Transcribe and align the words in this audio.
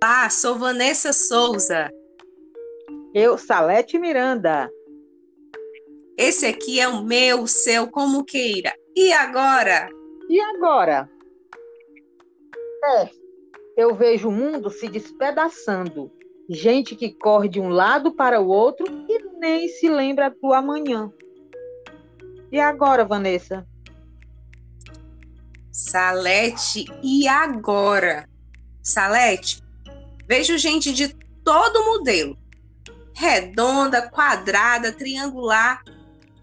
Olá, 0.00 0.30
sou 0.30 0.56
Vanessa 0.56 1.12
Souza. 1.12 1.90
Eu, 3.12 3.36
Salete 3.36 3.98
Miranda. 3.98 4.70
Esse 6.16 6.46
aqui 6.46 6.78
é 6.78 6.86
o 6.86 7.02
meu, 7.02 7.42
o 7.42 7.48
seu, 7.48 7.90
como 7.90 8.24
queira. 8.24 8.72
E 8.94 9.12
agora? 9.12 9.88
E 10.28 10.40
agora? 10.40 11.10
É, 12.84 13.10
eu 13.76 13.92
vejo 13.96 14.28
o 14.28 14.32
mundo 14.32 14.70
se 14.70 14.88
despedaçando. 14.88 16.12
Gente 16.48 16.94
que 16.94 17.12
corre 17.12 17.48
de 17.48 17.60
um 17.60 17.68
lado 17.68 18.14
para 18.14 18.40
o 18.40 18.46
outro 18.46 18.86
e 19.08 19.18
nem 19.40 19.66
se 19.68 19.88
lembra 19.88 20.30
do 20.30 20.52
amanhã. 20.52 21.12
E 22.52 22.60
agora, 22.60 23.04
Vanessa? 23.04 23.66
Salete, 25.72 26.84
e 27.02 27.26
agora? 27.26 28.28
Salete, 28.80 29.60
vejo 30.28 30.58
gente 30.58 30.92
de 30.92 31.08
todo 31.42 31.84
modelo. 31.86 32.36
Redonda, 33.14 34.08
quadrada, 34.10 34.92
triangular. 34.92 35.82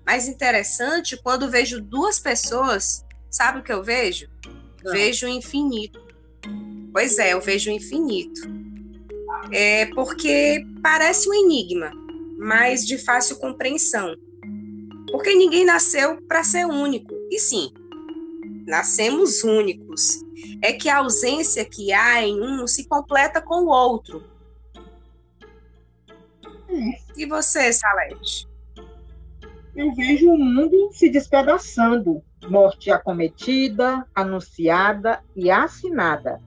Mais 0.06 0.28
interessante, 0.28 1.16
quando 1.16 1.50
vejo 1.50 1.80
duas 1.82 2.20
pessoas, 2.20 3.06
sabe 3.30 3.60
o 3.60 3.64
que 3.64 3.72
eu 3.72 3.84
vejo? 3.84 4.28
Não. 4.84 4.92
Vejo 4.92 5.28
o 5.28 5.30
infinito. 5.30 6.04
Pois 6.92 7.18
é, 7.18 7.34
eu 7.34 7.42
vejo 7.42 7.70
o 7.70 7.74
infinito. 7.74 8.42
É 9.52 9.86
porque 9.88 10.66
parece 10.82 11.30
um 11.30 11.34
enigma, 11.34 11.92
mas 12.38 12.86
de 12.86 12.98
fácil 12.98 13.38
compreensão. 13.38 14.16
Porque 15.12 15.34
ninguém 15.36 15.66
nasceu 15.66 16.22
para 16.28 16.44
ser 16.44 16.66
único. 16.66 17.14
E 17.30 17.40
sim, 17.40 17.72
nascemos 18.66 19.44
únicos. 19.44 20.22
É 20.62 20.74
que 20.74 20.90
a 20.90 20.98
ausência 20.98 21.64
que 21.66 21.94
há 21.94 22.24
em 22.24 22.42
um 22.42 22.68
se 22.68 22.88
completa 22.88 23.42
com 23.42 23.64
o 23.64 23.68
outro. 23.68 24.24
E 27.16 27.26
você, 27.26 27.72
Salete? 27.72 28.48
Eu 29.76 29.94
vejo 29.94 30.30
o 30.30 30.38
mundo 30.38 30.90
se 30.92 31.10
despedaçando, 31.10 32.24
morte 32.50 32.92
acometida, 32.92 34.06
anunciada 34.16 35.22
e 35.36 35.52
assinada. 35.52 36.42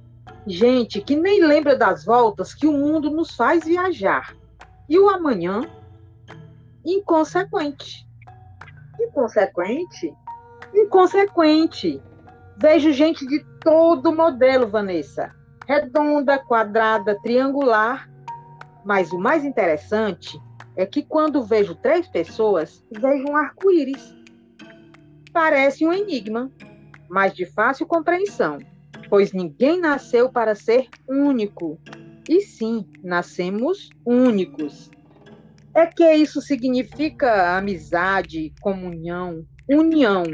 Gente 0.47 1.03
que 1.03 1.15
nem 1.15 1.45
lembra 1.45 1.77
das 1.77 2.05
voltas 2.05 2.55
que 2.55 2.67
o 2.67 2.73
mundo 2.73 3.11
nos 3.11 3.37
faz 3.37 3.65
viajar. 3.65 4.35
E 4.89 4.99
o 4.99 5.11
amanhã? 5.11 5.61
Inconsequente. 6.85 8.07
Inconsequente? 8.99 10.15
Inconsequente. 10.75 12.03
Vejo 12.61 12.93
gente 12.93 13.25
de 13.25 13.45
todo 13.61 14.13
modelo, 14.13 14.69
Vanessa. 14.69 15.33
Redonda, 15.67 16.39
quadrada, 16.39 17.17
triangular. 17.23 18.11
Mas 18.85 19.13
o 19.13 19.19
mais 19.19 19.45
interessante 19.45 20.41
é 20.77 20.85
que 20.85 21.03
quando 21.03 21.45
vejo 21.45 21.77
três 21.77 22.09
pessoas, 22.09 22.85
vejo 22.91 23.25
um 23.29 23.37
arco-íris. 23.37 24.13
Parece 25.33 25.87
um 25.87 25.93
enigma, 25.93 26.51
mas 27.09 27.33
de 27.33 27.47
fácil 27.47 27.87
compreensão, 27.87 28.59
pois 29.09 29.33
ninguém 29.33 29.81
nasceu 29.81 30.29
para 30.29 30.55
ser 30.55 30.89
único. 31.09 31.79
E 32.29 32.41
sim, 32.41 32.85
nascemos 33.05 33.89
únicos. 34.05 34.91
É 35.75 35.87
que 35.87 36.05
isso 36.13 36.41
significa 36.41 37.57
amizade, 37.57 38.53
comunhão, 38.61 39.45
união, 39.69 40.25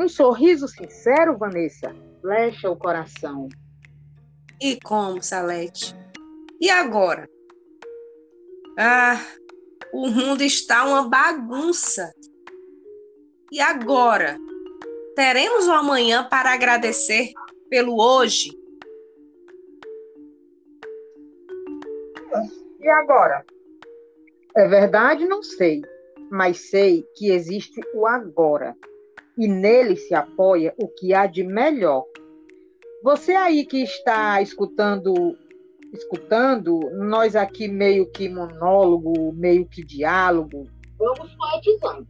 um 0.00 0.08
sorriso 0.08 0.66
sincero, 0.66 1.36
Vanessa, 1.36 1.94
flecha 2.22 2.70
o 2.70 2.76
coração. 2.76 3.48
E 4.60 4.78
como, 4.80 5.22
Salete? 5.22 5.94
E 6.58 6.70
agora? 6.70 7.28
Ah, 8.78 9.20
o 9.92 10.08
mundo 10.08 10.42
está 10.42 10.84
uma 10.86 11.08
bagunça. 11.08 12.12
E 13.52 13.60
agora? 13.60 14.38
Teremos 15.14 15.66
o 15.66 15.72
amanhã 15.72 16.26
para 16.26 16.52
agradecer 16.52 17.32
pelo 17.68 18.00
hoje? 18.00 18.50
E 22.80 22.88
agora? 22.88 23.44
É 24.56 24.66
verdade, 24.66 25.26
não 25.26 25.42
sei, 25.42 25.82
mas 26.30 26.70
sei 26.70 27.04
que 27.14 27.30
existe 27.30 27.80
o 27.94 28.06
agora 28.06 28.74
e 29.36 29.48
nele 29.48 29.96
se 29.96 30.14
apoia 30.14 30.74
o 30.76 30.88
que 30.88 31.14
há 31.14 31.26
de 31.26 31.42
melhor. 31.42 32.04
Você 33.02 33.32
aí 33.32 33.64
que 33.64 33.82
está 33.82 34.42
escutando, 34.42 35.36
escutando, 35.92 36.78
nós 36.92 37.34
aqui 37.34 37.66
meio 37.68 38.10
que 38.10 38.28
monólogo, 38.28 39.32
meio 39.32 39.66
que 39.66 39.84
diálogo, 39.84 40.68
vamos 40.98 41.34
poetizando. 41.34 42.06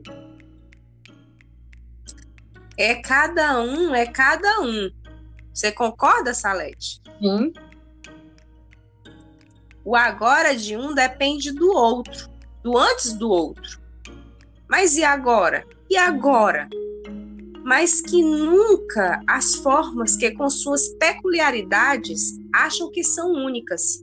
É 2.76 2.96
cada 2.96 3.60
um, 3.60 3.94
é 3.94 4.06
cada 4.06 4.60
um. 4.62 4.90
Você 5.52 5.70
concorda, 5.70 6.34
Salete? 6.34 7.00
Sim. 7.20 7.52
O 9.84 9.94
agora 9.94 10.56
de 10.56 10.76
um 10.76 10.94
depende 10.94 11.52
do 11.52 11.70
outro, 11.72 12.28
do 12.62 12.76
antes 12.76 13.12
do 13.14 13.28
outro. 13.28 13.80
Mas 14.68 14.96
e 14.96 15.04
agora? 15.04 15.64
E 15.88 15.96
agora? 15.96 16.68
Mas 17.64 18.00
que 18.00 18.22
nunca 18.22 19.20
as 19.26 19.54
formas 19.54 20.16
que, 20.16 20.30
com 20.32 20.48
suas 20.48 20.88
peculiaridades, 20.94 22.38
acham 22.52 22.90
que 22.90 23.04
são 23.04 23.32
únicas. 23.32 24.00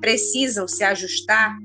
Precisam 0.00 0.68
se 0.68 0.84
ajustar 0.84 1.58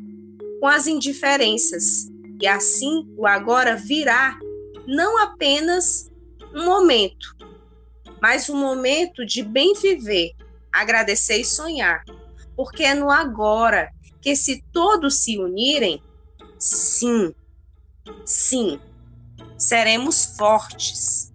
com 0.60 0.68
as 0.68 0.88
indiferenças, 0.88 2.10
e 2.42 2.48
assim 2.48 3.08
o 3.18 3.28
agora 3.28 3.76
virá 3.76 4.38
não 4.88 5.22
apenas 5.22 6.10
um 6.54 6.66
momento, 6.66 7.36
mas 8.22 8.50
um 8.50 8.58
momento 8.58 9.26
de 9.26 9.44
bem 9.44 9.74
viver, 9.74 10.32
agradecer 10.72 11.38
e 11.38 11.46
sonhar, 11.46 12.04
porque 12.56 12.84
é 12.84 12.94
no 12.94 13.10
agora 13.10 13.92
que, 14.22 14.36
se 14.36 14.64
todos 14.74 15.24
se 15.24 15.38
unirem, 15.38 16.02
sim, 16.58 17.34
sim, 18.26 18.80
seremos 19.60 20.38
fortes 20.38 21.30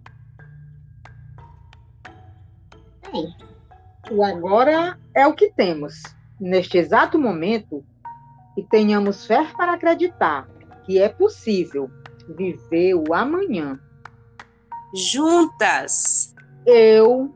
o 4.11 4.23
agora 4.23 4.99
é 5.13 5.25
o 5.25 5.33
que 5.33 5.51
temos. 5.51 6.03
Neste 6.39 6.77
exato 6.77 7.17
momento, 7.17 7.83
e 8.57 8.63
tenhamos 8.63 9.25
fé 9.25 9.45
para 9.55 9.73
acreditar 9.73 10.47
que 10.85 10.99
é 10.99 11.09
possível 11.09 11.89
viver 12.37 12.93
o 12.95 13.13
amanhã. 13.13 13.79
Juntas. 14.93 16.35
Eu. 16.65 17.33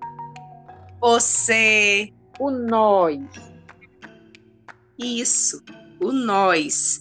Você. 0.99 2.13
O 2.39 2.51
nós. 2.51 3.19
Isso, 4.97 5.63
o 5.99 6.11
nós. 6.11 6.99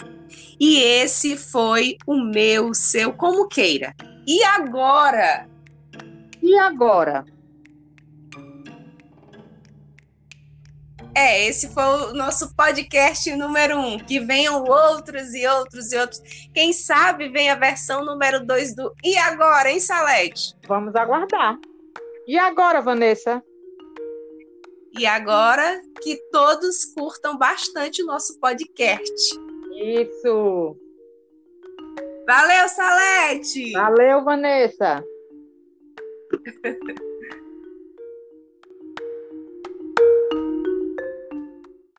E 0.59 0.78
esse 0.81 1.37
foi 1.37 1.97
o 2.06 2.16
meu, 2.16 2.75
seu, 2.75 3.12
como 3.12 3.49
queira. 3.49 3.94
E 4.27 4.43
agora? 4.44 5.49
E 6.43 6.56
agora? 6.56 7.25
É, 11.15 11.49
esse 11.49 11.69
foi 11.75 11.83
o 11.83 12.12
nosso 12.15 12.55
podcast 12.55 13.34
número 13.34 13.77
um. 13.77 13.99
Que 13.99 14.21
venham 14.21 14.62
outros 14.62 15.34
e 15.34 15.47
outros 15.47 15.91
e 15.93 15.99
outros. 15.99 16.21
Quem 16.55 16.72
sabe 16.72 17.28
vem 17.28 17.50
a 17.50 17.56
versão 17.56 18.05
número 18.05 18.47
dois 18.47 18.75
do 18.75 18.95
E 19.03 19.16
agora, 19.16 19.71
hein, 19.71 19.80
Salete? 19.80 20.54
Vamos 20.69 20.95
aguardar. 20.95 21.59
E 22.27 22.39
agora, 22.39 22.80
Vanessa? 22.80 23.42
E 24.97 25.07
agora 25.07 25.80
que 26.03 26.16
todos 26.30 26.84
curtam 26.84 27.36
bastante 27.36 28.03
o 28.03 28.07
nosso 28.07 28.39
podcast. 28.39 29.47
Isso. 29.80 30.77
Valeu, 32.27 32.69
Salete! 32.69 33.72
Valeu, 33.72 34.25
Vanessa! 34.25 35.04